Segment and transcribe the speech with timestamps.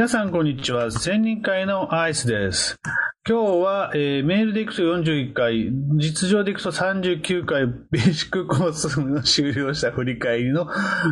[0.00, 0.90] 皆さんこんにちは。
[0.90, 2.78] 千人会のアイスです。
[3.28, 10.66] 今日は、えーメールでいくと41回、実情でいくと39回、ベーシックコースの終了した振り返りの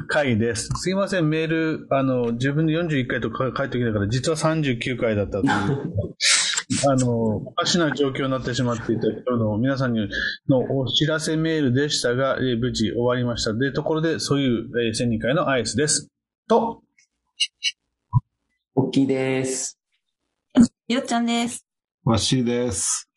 [0.09, 0.71] 回です。
[0.77, 5.51] すいません、メール、あの、自分で41回とか書いておきながら、実は39回だったという。
[6.91, 10.09] あの、おかしな状況になってしまっていた今日の皆さんに
[10.49, 13.53] のお知らせメールでしたが、えー無事終わりました。
[13.53, 16.09] で、ところで、そういう、えー、千人会のアイスです。
[16.49, 16.81] と、
[18.81, 19.77] おっきいです。
[20.87, 21.67] よっちゃんです。
[22.05, 23.11] わしです。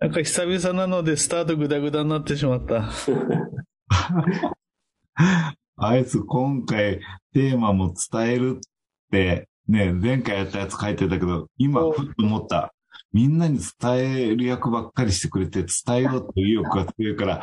[0.00, 2.88] なんか久々なのでスタートグダグダになってしまった。
[5.76, 7.00] あいつ今回
[7.34, 8.60] テーマも伝えるっ
[9.12, 12.72] て、ね、前回やったやつ書いてたけど、今ふっと思った。
[13.12, 17.42] みんなに伝える役ばっかりしてくれて伝えようという意欲が強いから、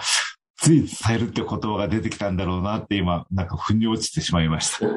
[0.58, 4.88] つい伝えるって言葉が出てきたんだろうなって今、なんか腑に落ちてしまいました。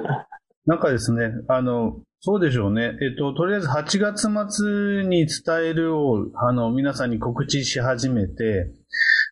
[0.65, 2.97] なんかですね、あの、そうでしょうね。
[3.03, 8.73] えっと、とりあえず8月末に伝えるを、あの、皆さんに告知し始めて、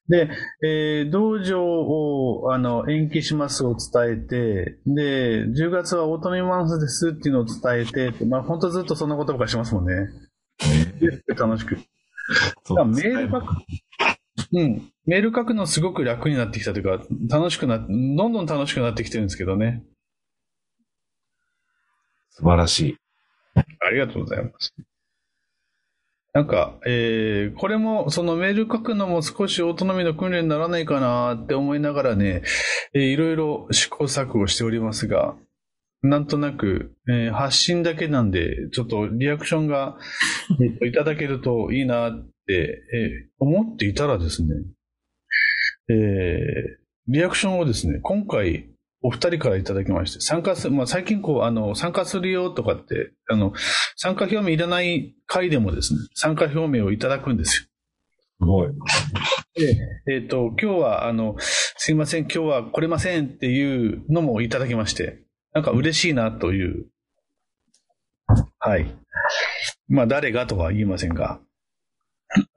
[0.08, 0.28] で、
[0.62, 9.94] えー道場を、あの、延期しますを伝えて、で、10月はオートミマンスですっていうのを伝えて、まあ、本当ずっとそんなことばっかりしますもんね。
[11.36, 11.78] 楽しく。
[12.64, 13.46] そうメール書く、
[14.52, 14.92] うん。
[15.06, 19.84] メール書くのすごく楽になってきたというか、楽しくな、どんどん楽しくなってきてるんですけどね。
[22.34, 22.96] 素晴らしい。
[23.54, 24.74] ありがとうございます。
[26.32, 32.42] なんか、えー、これも、そのメール書くのも少しオートノミーの訓練にならないかなって思いながらね、
[32.92, 35.36] えーいろいろ試行錯誤しておりますが、
[36.02, 39.96] なんとなく、えー発信だけなんで、ちょっとリアクションが、
[40.60, 44.48] えっといただけるといいなって、えー思っていたらですね、
[45.88, 48.73] えーリアクションをですね、今回、
[49.06, 53.52] お二人からいただきまして、参加する、まあ、最近こう、あの、参加するよとかって、あの、
[53.96, 57.68] 参加表明いらない回でもですね、参加表明をいただくんですす
[58.40, 58.68] ごい。
[58.68, 58.74] よ。
[59.56, 59.78] で、
[60.10, 65.18] えっ、と、今日は、あの、すいません、今日は来れませんっていうのもいただきまして、
[65.52, 66.86] なんか嬉しいなという。
[68.58, 68.86] はい。
[69.86, 71.40] まあ、誰がとは言いませんが、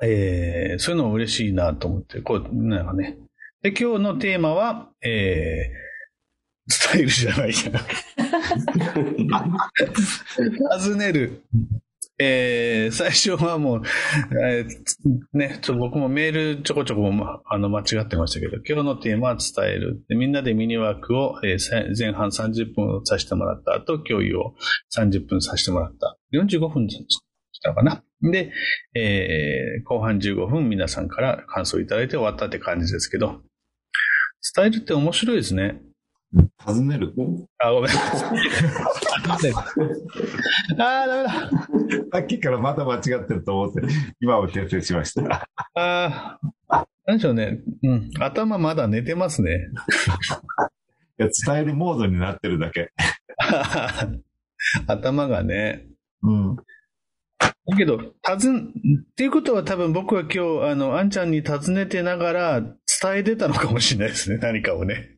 [0.02, 3.18] えーそういうのも嬉しいなと思って、こう、なんかね。
[3.64, 5.87] で、今日のテーマは、えー
[6.68, 7.56] スタイルじゃないや。
[10.80, 11.44] 尋ねる。
[12.20, 13.82] えー最初はもう、
[14.44, 20.04] えーね、ちょっと僕もメールちょこちょこ、ま、あの間違ってましたけど、今日のテーマは伝える。
[20.10, 24.56] でみんなでミニワークを、えー前半30分させてもらった後、共有を
[24.96, 26.18] 30分させてもらった。
[26.34, 26.98] 45分し
[27.62, 28.04] たかな。
[28.24, 28.52] で、
[28.96, 33.42] えー後半15分皆さんから感想をいただいて終わったって感じですけど、
[34.56, 35.82] 伝えるって面白いですね。
[36.34, 37.14] 尋ねる？
[37.60, 37.92] あ、ごめん。
[37.96, 41.50] あー、ダメだ。
[42.12, 43.82] さっきからまた間違ってると思って、
[44.20, 45.48] 今は訂正しました。
[45.76, 47.60] ああ、なんでしょうね。
[47.84, 48.12] うん。
[48.20, 49.70] 頭まだ寝てますね。
[51.20, 52.92] いや伝えるモードになってるだけ。
[54.88, 55.86] 頭がね。
[56.22, 56.56] うん。
[56.56, 60.40] だけど、たずん、っていうことは多分僕は今日、
[60.72, 62.78] あの、あんちゃんに尋ねてながら伝
[63.16, 64.38] えてたのかもしれないですね。
[64.38, 65.17] 何かをね。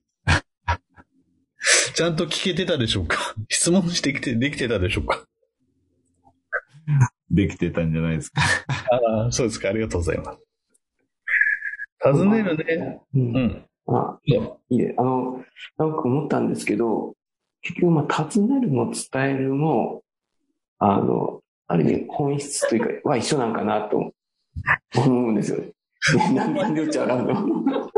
[2.00, 3.36] ちゃんと聞けてたでしょうか？
[3.52, 5.26] 質問してきて、できてたでしょうか？
[7.30, 8.42] できてたんじゃないですか？
[9.20, 9.68] ああ、そうですか。
[9.68, 10.40] ありがとうございます。
[12.06, 13.02] 尋ねるね。
[13.14, 13.20] う。
[13.20, 13.66] うんん。
[13.88, 14.96] あ、いや、いいね。
[14.98, 15.44] あの、
[15.78, 17.16] なんか思ったんですけど、
[17.64, 20.02] 結局、まあ、尋ねるも伝えるも、
[20.78, 24.14] あの、ある意味本質というか、は一緒なんかなと
[24.96, 25.74] 思うんですよね。
[26.30, 27.90] ねなんでうち笑うの？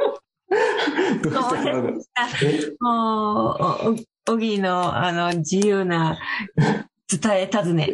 [1.23, 1.89] どうして笑うの
[2.43, 3.95] えもう、
[4.29, 6.17] お、おぎの、あの、自由な、
[7.09, 7.91] 伝え尋ね。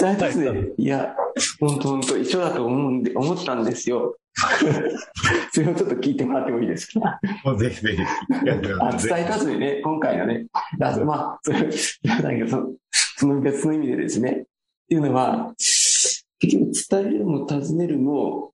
[0.00, 0.68] 伝えたすね。
[0.76, 1.14] いや、
[1.60, 4.16] 本当本当一緒だと思うんで、思ったんですよ。
[5.52, 7.18] それをちょっと聞いてもらってもいいですか？
[7.44, 8.02] もうぜひぜひ。
[8.80, 10.46] あ伝えたずにね、今回のね、
[10.78, 11.62] まあ、それ、い
[12.04, 12.68] やだけどその、
[13.16, 14.34] その別の意味でですね、っ
[14.88, 18.52] ていうのは、結局伝えるも尋ねるも、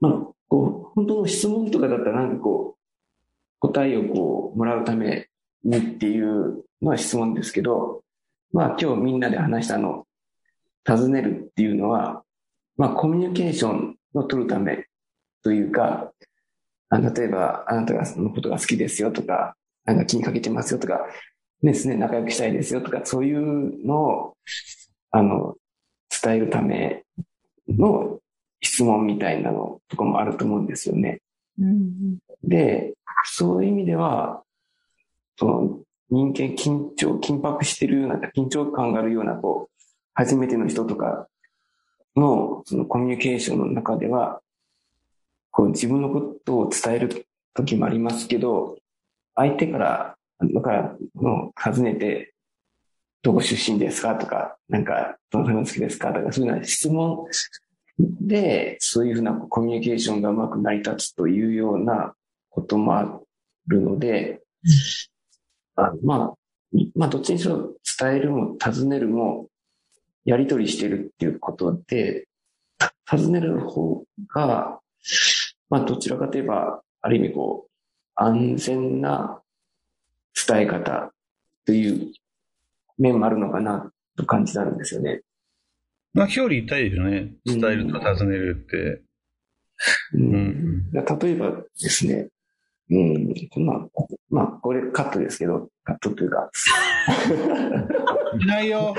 [0.00, 0.12] まあ、
[0.48, 2.79] こう、本当の質問とかだったらなんかこう、
[3.60, 5.28] 答えをこう、もらうため
[5.64, 8.02] にっていうのは質問ですけど、
[8.52, 10.06] まあ今日みんなで話したの、
[10.84, 12.24] 尋ねるっていうのは、
[12.76, 14.86] まあコミュニケーションを取るため
[15.42, 16.10] というか、
[16.88, 19.54] あ例えば、あなたがそのことが好きですよとか、
[19.84, 21.06] なんか気にかけてますよとか、
[21.62, 24.36] ですね、仲良くしたいですよとか、そういうのを、
[25.10, 25.56] あの、
[26.22, 27.04] 伝えるため
[27.68, 28.18] の
[28.60, 31.20] 質問みたいなのとかもあると思うんですよね。
[31.58, 32.94] うんで、
[33.24, 34.42] そういう意味では、
[35.38, 35.78] その
[36.10, 39.84] 人間緊張、緊迫してるような、緊張感があるような、こう、
[40.14, 41.28] 初めての人とか
[42.16, 44.42] のそのコミュニケーションの中では、
[45.50, 48.78] こう自分のことを伝える時もありますけど、
[49.34, 52.34] 相手から、だからの尋ねて、
[53.22, 54.14] どこ出身ですか？
[54.16, 56.12] とか、なんか、どの辺が好きですか？
[56.12, 57.26] とか、そういうような質問
[57.98, 62.14] で、そういうふうなコミュニケーションがうまく成り立つというような
[62.50, 63.20] こともあ
[63.66, 64.42] るので、
[65.76, 66.34] あまあ、
[66.94, 69.48] まあ、どっちにしろ伝えるも尋ねるも、
[70.24, 72.26] やり取りしてるっていうことで、
[72.78, 74.04] た尋ねる方
[74.34, 74.80] が、
[75.70, 77.70] まあ、どちらかといえば、ある意味こう、
[78.14, 79.40] 安全な
[80.46, 81.12] 伝え方
[81.64, 82.12] という
[82.98, 85.22] 面もあるのかなと感じたんですよね。
[86.12, 87.32] まあ、表裏一体ですよね。
[87.46, 89.02] 伝えると尋ねるって。
[90.12, 92.28] うんうん例えばですね、
[92.90, 93.34] うん、
[93.64, 93.86] まあ、
[94.30, 96.50] まあ、これカットですけど、カットというか、
[98.42, 98.94] いないよ。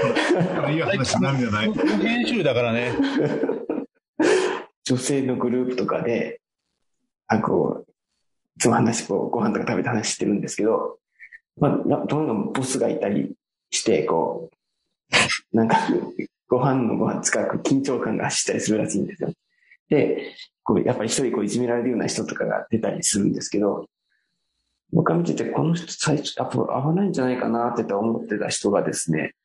[0.70, 2.94] いい話になるんじゃない編集だからね。
[4.86, 6.40] 女性のグループとかで、
[7.28, 7.92] あ、こう、
[8.58, 10.98] いつも話、こう、ご飯とか食べて話してるんですけど、
[11.60, 13.34] まあ、などんどんボスがいたり
[13.72, 14.50] して、こ
[15.54, 15.78] う、なんか、
[16.48, 19.34] ご飯のご飯近く緊張感が走ったりするらしいんですよ。
[19.90, 20.34] で、
[20.64, 23.88] こう、やっぱり一人こういじめられるような人とかが出たりするんですけど、
[24.94, 29.36] 僕は見てて、この人最初、やっぱ合わないんじゃないかなって思ってた人がですね、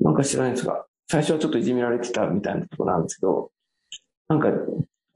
[0.00, 3.50] なんか知らないんですが、最初はちょっといじめられてたみたいなところなんですけど、
[4.28, 4.48] なんか、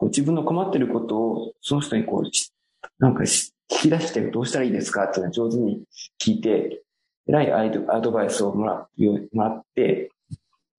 [0.02, 5.82] 自分の困ってることを、その人にこう、なんか聞き出してどうしたらいいですかっていうのを上手に
[6.20, 6.82] 聞いて、
[7.26, 8.88] えらいアドアドバイスをもら
[9.32, 10.10] もらって、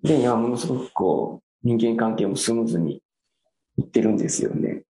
[0.01, 3.01] で、いや、ものすごくこう、人間関係もスムーズに
[3.79, 4.83] いってるんですよね。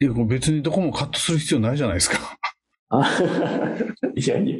[0.00, 2.38] いや、別にどこもカットする必要ないじゃないですか。
[2.88, 3.06] あ
[4.16, 4.58] いやいや、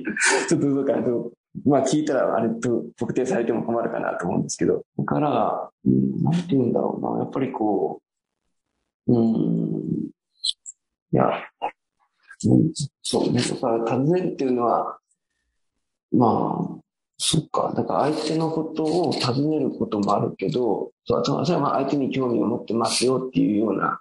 [0.49, 1.33] ちょっとどうかなと、
[1.65, 8.01] まあ聞いたらあれと特定されても困るかなと思うんですけど、だから、うん、なんて言うんだろうな、やっぱりこ
[9.09, 10.11] う、うん、
[11.13, 11.31] いや、
[12.47, 12.73] うん
[13.03, 14.99] そうね、だから尋ねるっていうのは、
[16.13, 16.81] まあ、
[17.23, 24.01] そっか、だから相手のことを尋ねることもあるけど、そうそれはまあ相手に興味を持ってますよっていうような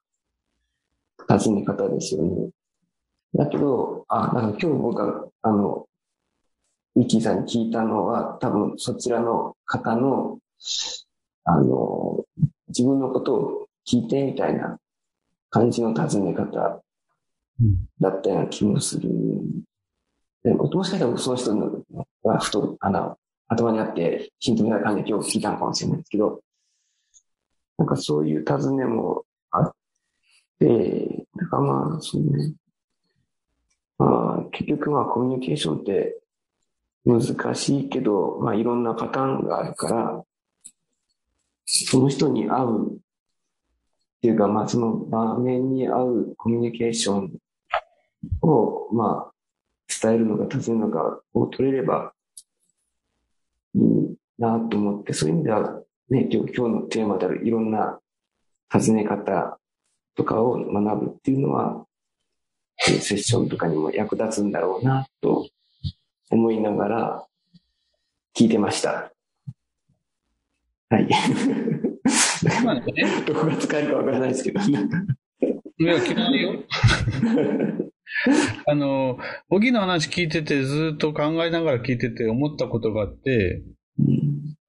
[1.38, 2.50] 尋ね方ですよね。
[3.36, 5.86] だけど、あ、だから今日僕が、あの、
[6.96, 10.40] ミッキーさんに聞いたのは、多分そちらの方の、
[11.44, 12.24] あの、
[12.70, 14.80] 自分のことを聞いてみたいな
[15.50, 16.82] 感じの尋ね方
[18.00, 19.10] だったような気もする。
[20.44, 21.84] でも、もしかしたらその人の
[22.24, 26.42] はふと、あの、頭にあってヒントみたいな感じで今日聞いたのかもしれないですけど、
[27.78, 29.74] なんかそういう尋ねもあっ
[30.60, 32.54] て、だかまあ、そうね。
[33.98, 36.22] まあ、結局まあコミュニケーションって
[37.06, 40.24] 難しいけど、まあいろんなパターンがあるから、
[41.66, 42.98] その人に合うっ
[44.22, 47.38] ていうか、まあその場面に合うコミュニケーション
[48.42, 49.39] を、まあ
[50.02, 52.14] 伝えるのか尋ねるのかを取れれば
[53.76, 58.00] いいなと思って、そういう意味ではね、今日のテーマであるいろんな
[58.72, 59.60] 尋ね方
[60.16, 61.86] とかを学ぶっていうのは、
[62.78, 65.48] セッションとかにも役立つんだろうなと
[66.30, 67.28] 思いながら
[68.36, 69.12] 聞いてました。
[70.90, 71.08] はい。
[72.64, 72.84] まあね、
[73.28, 74.98] どこが使えるかわからないですけど、なんか。
[75.78, 76.64] いや、決まるよ。
[78.68, 79.18] あの、
[79.50, 83.64] 小木の話聞いてて、ずっと考えながら聞いてて思ったことがあって、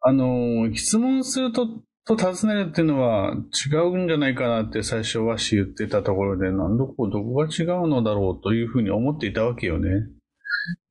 [0.00, 1.68] あの、質問すると、
[2.06, 9.90] と尋ねるっていうのは違うんじゃないかなって最初はし言ってたところで、なんどこ、どこが違うのだろうというふうに思っていたわけよね。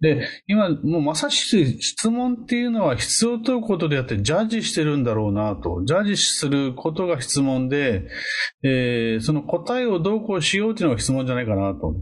[0.02, 5.84] で、今、もうまさしく質問っていうのは必要ということであって、ジャッジしてるんだろうなと。
[5.86, 8.08] ジャッジすることが質問で、
[8.64, 11.96] えーその答えをどうこうしようっていうのが質問じゃないかなと。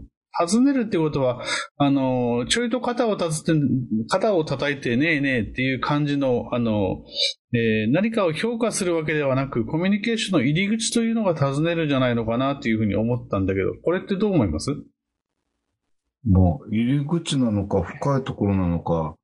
[0.46, 1.42] 尋ねるってことは、
[1.76, 3.52] あの、ちょいと肩をたつって、
[4.08, 7.02] 肩を叩いてねえねえっていう感じの、あの、
[7.54, 14.70] えー何かを評価するわけではなく、コミュニケーションの入り口というのが尋ねるんじゃないのかなっていうふうに思ったんだけど、これってどう思います？
[16.28, 19.14] もう、入り口なのか、深いところなのか、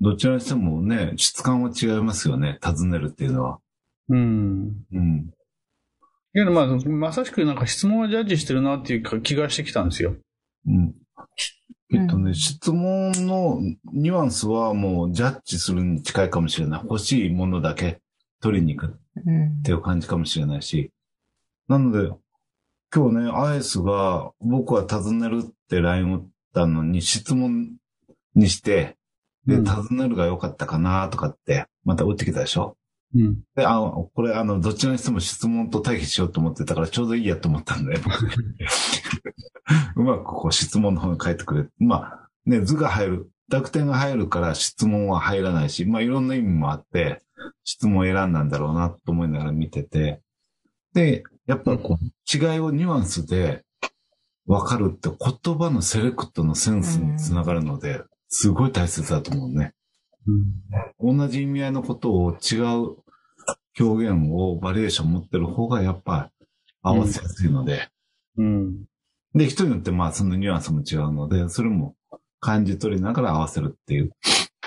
[0.00, 3.58] どちらにしてもね、質感は違いますよね、尋ねるっていうのは。
[4.08, 4.68] うん。
[4.92, 5.30] うん。
[6.34, 10.14] いや、まあ、まさしくなんか質問はジャッジしてるなっていうか気がしてきたんですよ。
[10.66, 10.94] うん。
[11.90, 13.60] えっとね、うん質問の
[13.92, 16.80] ニュアンスはもうジャッジするに近いかもしれない。
[16.82, 18.00] 欲しいものだけ
[18.40, 18.96] 取りに行くっ
[19.26, 20.90] うんていう感じかもしれないし。
[21.68, 22.10] なので、
[22.94, 27.76] 今日ね、アイスが僕は尋ねるって LINE を打ったのに質問
[28.34, 28.96] にして、
[29.46, 32.76] で、うん尋ねるが良かったかなとかって、また打ってきたでしょ？
[33.14, 33.40] うん。
[33.54, 38.26] で、あの、これ、あの、どちらにしても質問と対比しようと思ってたから、ちょうどいいやと思ったんで、僕
[39.96, 41.66] うまくこう質問の方に書いてくれ。
[41.78, 47.22] まあ、ね、図が入る、濁点が入るから質問は入らないし、まあいろんな意味もあって、
[47.64, 50.20] 質問を選んだんだろうなと思いながら見てて、
[50.92, 53.64] で、やっぱこう、違いをニュアンスで
[54.46, 59.72] 分かるって言葉のセレクトのセンスにつながるので、すごい大切だと思うね。
[61.00, 62.96] 同じ意味合いのことを違う
[63.78, 66.30] 表現をバリエーション持ってる方がやっぱ
[66.82, 67.88] 合わせやすいので、
[68.36, 68.84] うん。
[69.34, 71.94] で、人によってまあそのニュアンスも違うので、それも
[72.40, 74.12] 感じ取りながら合わせるっていう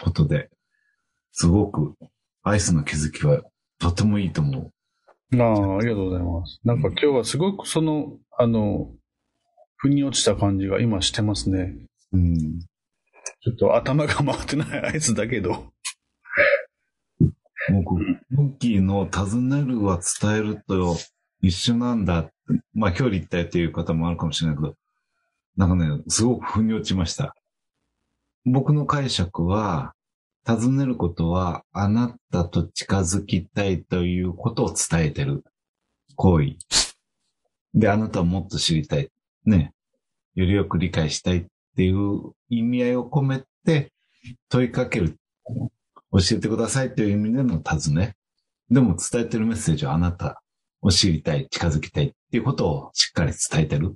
[0.01, 0.49] ことで、
[1.31, 1.95] すごく
[2.43, 3.41] アイスの気づきは
[3.79, 4.71] とてもいいと思う。
[5.39, 6.59] ああ、ありがとうございます。
[6.63, 8.91] なんか今日はすごくその、あの、
[9.77, 11.73] 腑に落ちた感じが今してますね。
[12.11, 12.59] うん。
[13.39, 15.71] ちょっと頭が回ってないあいつだけど。
[17.71, 17.95] 僕、
[18.29, 20.97] モッキーの尋ねるは伝えると
[21.41, 22.29] 一緒なんだ。
[22.73, 24.75] まあ表裏一体っていう方もあるかもしれないけど、
[25.57, 27.35] なんかね、すごく腑に落ちました。
[28.45, 29.93] 僕の解釈は、
[30.43, 35.43] 尋ねることはあなたと近づきたいということを伝えてる
[36.15, 36.55] 行為。
[37.75, 39.09] で、あなたをもっと知りたい。
[39.45, 39.73] ね。
[40.33, 43.91] よりよく理解したいていう意味合いを込めて
[44.49, 45.17] 問いかける。
[46.13, 48.15] 教えてくださいという意味での尋ね。
[48.69, 50.41] でも伝えてるメッセージはあなた
[50.81, 53.95] を知りたい、近づきたいっていうことをしっかり伝えてる。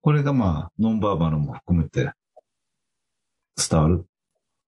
[0.00, 2.12] これがまあ、ノンバーバルも含めて
[3.56, 4.06] 伝わる。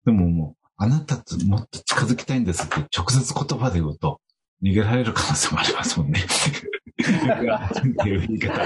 [0.05, 4.21] でももう、あなたともっと近づきたいんですって直接言葉で言うと
[4.63, 6.21] 逃げられる可能性もありますもんね。
[7.01, 7.03] っ
[8.05, 8.63] ていう言い方。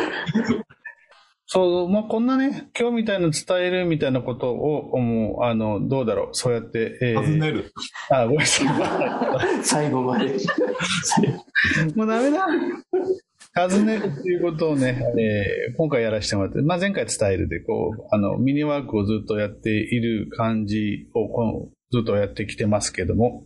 [1.54, 7.74] そう、まあ、こんなね、今日みたいな伝えるみたいなことを、もう、あの、どうだろう、そうやって、えー尋ねる。
[8.08, 8.64] あ、ごめんなさ
[9.60, 9.62] い。
[9.62, 10.34] 最後まで。
[11.94, 12.46] もうダメだ。
[13.68, 23.44] 尋ねるっていうことをね、えー今回やらせてもらって、まあ、前回伝えるで、こう、あの、ミニワークをずっとやっている感じを、このずっとやってきてますけども、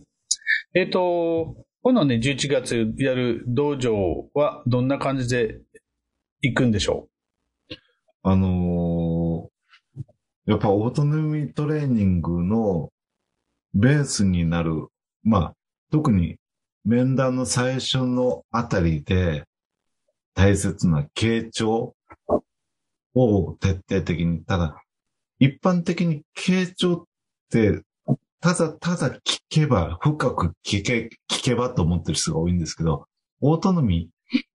[0.73, 5.59] えっ、と、今度ね、11月やる道場はどんな感じで
[6.39, 7.09] 行くんでしょ
[8.29, 9.57] あのー
[10.47, 12.89] やっぱオートノミートレーニングの
[13.73, 14.87] ベースになる、
[15.21, 15.53] まあ、
[15.91, 16.37] 特に
[16.85, 19.43] 面談の最初のあたりで
[20.35, 21.95] 大切な傾聴
[23.13, 24.81] を徹底的に、ただ、
[25.39, 27.03] 一般的に傾聴っ
[27.51, 27.81] て、
[28.39, 33.05] ただただ聞けば、深く聞け、聞けばと思ってる人が多いんですけど、
[33.41, 34.09] オートノミ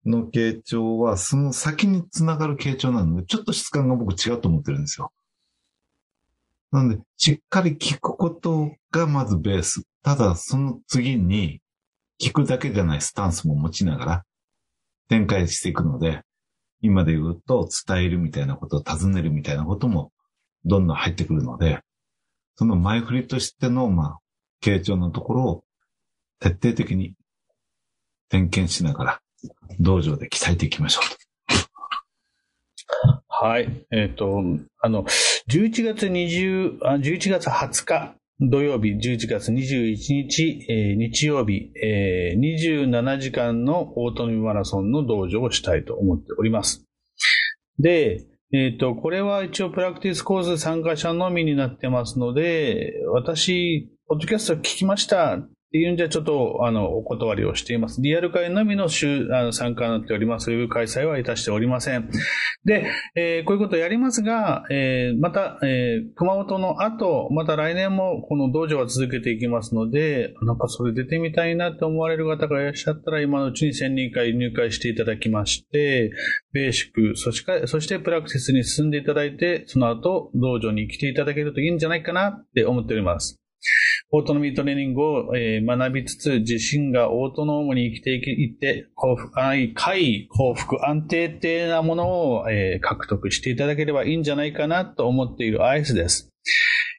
[0.06, 5.12] の傾聴は、その先につながる傾聴なので、ちょっと質感が僕違うと思ってるんですよ。
[6.70, 9.84] なので、しっかり聞くことがまずベース。
[10.02, 11.60] ただ、その次に、
[12.20, 14.24] 聞くだけじゃないスタンスも持ちながら
[15.08, 16.22] 展開していくので、
[16.80, 20.12] 今で言うと伝えるみたいなこと、尋ねるみたいなことも
[20.64, 21.80] どんどん入ってくるので、
[22.56, 24.18] その前振りとしての、まあ、
[24.62, 25.64] 傾聴のところを
[26.40, 27.14] 徹底的に
[28.28, 29.20] 点検しながら、
[29.80, 31.18] 道場で鍛えていきましょうと。
[33.28, 33.86] はい。
[33.92, 34.42] えっ、と、
[34.80, 35.04] あの、
[35.48, 39.96] 11月20、あ11月20日土曜日、11月21
[40.28, 46.84] 日、えー日曜日、えー27時間のオートミマラソンの道場をしたいと思っております。
[47.78, 55.38] で、えっ、と、これは一応プラクティスコース参加者のみになってますので、私、ポッドキャスト聞きました
[55.68, 58.00] っていうんじゃちょっと、あの、お断りをしています。
[58.00, 60.50] リアル会のみの週あの参加になっております。
[60.50, 62.08] ウェブ開催はいたしておりません。
[62.64, 76.12] で、えーこういうことをやりますが、えーまた、えー熊本の後、また来年もこの道場は続けていきますので、なんかそれ出てみたいなと思われる方がいらっしゃったら、今のうちに1000人会入会していただきまして、
[76.54, 83.38] ベーシック、そして、そしてプラクティスに進んでいただいて、その後、道場に来ていただけるといいんじゃないかなって思っております。
[84.10, 92.44] オートノミートレーニングを、学びつつ、自身がオートノームに生きていって、幸福、愛、快、幸福、安定的なものを、
[92.80, 96.30] 獲得していただければいいんじゃないかなと思っているアイスです。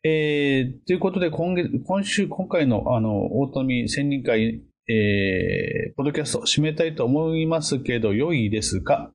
[0.04, 9.12] えーということで、今月、今週、今回の、あの、オートノミー専任会、えー、ポッドキャストを締めたいと思いますけど、良いですか？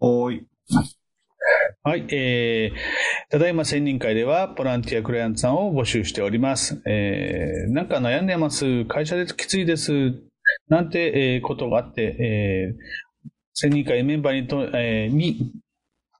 [0.00, 0.46] おーい。
[1.86, 6.82] はい、えー、ただいま専任会では、ボランティアクライアントさんを募集しております。
[6.84, 10.14] えー、なんか悩んでます、会社できついです、
[10.68, 15.52] なんて、えーことがあって、えー、専任会メンバーにと、えーに、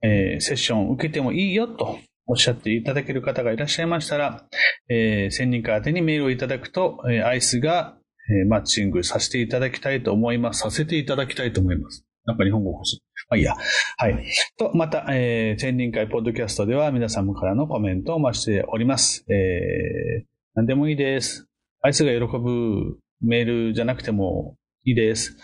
[0.03, 4.45] えーセッションを受けてもいいよとおっしゃっていただける方がいらっしゃいましたら、
[4.89, 7.97] えー、専任家宛てにメールをいただくと、えー、アイスが、
[8.31, 10.61] えー、マッチングさせていただきたいと思います。
[10.61, 12.06] させていただきたいと思います。
[12.27, 13.03] なんか日本語欲しい。
[13.29, 13.55] まあいいや。
[13.97, 14.27] はい。
[14.59, 19.25] と、また、えー、千人会ポッドキャストでは皆様からのコメントをお待ちしております。
[19.31, 21.47] えー、何でもいいです。
[21.83, 25.37] あいつが喜ぶメールじゃなくてもいいです。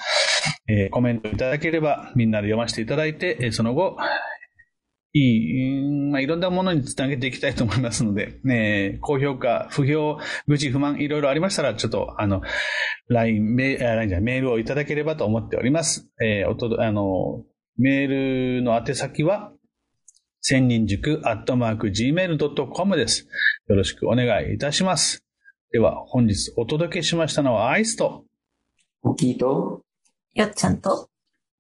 [0.68, 3.96] えー、コメントいただければみんなで読ませていただいて、その後、
[5.14, 12.42] いい、まあ、いろんなものにつなげていきたいと思いますので、 ね、高評価、不評、愚痴、不満、いろいろありましたら、ちょっと、あの、
[13.09, 16.11] LINE、メール、じゃメールをいただければと思っております。
[16.23, 17.45] えー、おと、あの、
[17.76, 19.52] メールの宛先は、
[20.40, 23.28] 千人塾アットマーク gmail.com です。
[23.69, 25.25] よろしくお願いいたします。
[25.71, 28.25] では、本日お届けしましたのはアイスと、
[29.02, 29.83] 大きいと、
[30.35, 31.09] よっちゃんと、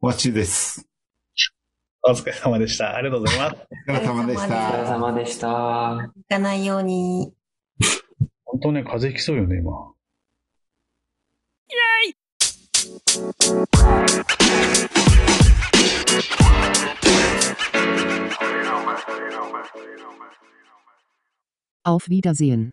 [0.00, 0.91] わちです。
[2.04, 2.96] お疲れ様でした。
[2.96, 3.56] ありがとうございます。
[3.88, 4.44] お疲れ様でした。
[4.44, 5.48] お疲れ様でした。
[5.48, 7.32] 行かないように。
[8.44, 9.92] 本当ね、風邪ひきそうよね、今。
[11.68, 12.16] イェイ
[21.84, 22.72] Auf Wiedersehen.